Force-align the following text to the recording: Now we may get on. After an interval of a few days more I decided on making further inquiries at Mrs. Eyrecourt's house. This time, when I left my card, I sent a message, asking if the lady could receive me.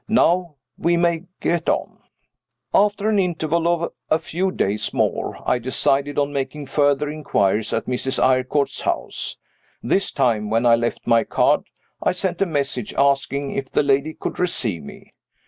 Now 0.07 0.55
we 0.79 0.97
may 0.97 1.25
get 1.41 1.69
on. 1.69 1.99
After 2.73 3.07
an 3.07 3.19
interval 3.19 3.67
of 3.67 3.93
a 4.09 4.17
few 4.17 4.49
days 4.51 4.91
more 4.95 5.37
I 5.47 5.59
decided 5.59 6.17
on 6.17 6.33
making 6.33 6.65
further 6.65 7.07
inquiries 7.07 7.71
at 7.71 7.85
Mrs. 7.85 8.17
Eyrecourt's 8.17 8.81
house. 8.81 9.37
This 9.83 10.11
time, 10.11 10.49
when 10.49 10.65
I 10.65 10.75
left 10.75 11.05
my 11.05 11.23
card, 11.23 11.65
I 12.01 12.13
sent 12.13 12.41
a 12.41 12.47
message, 12.47 12.95
asking 12.95 13.51
if 13.51 13.69
the 13.69 13.83
lady 13.83 14.15
could 14.15 14.39
receive 14.39 14.81
me. 14.83 15.11